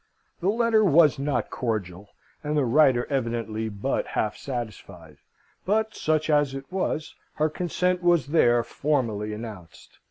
[0.39, 2.09] The letter was not cordial,
[2.43, 5.17] and the writer evidently but half satisfied;
[5.63, 9.99] but, such as it was, her consent was here formally announced.